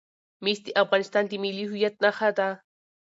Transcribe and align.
مس 0.43 0.59
د 0.65 0.67
افغانستان 0.83 1.23
د 1.27 1.33
ملي 1.43 1.65
هویت 1.69 1.95
نښه 2.03 2.29
ده. 2.37 2.49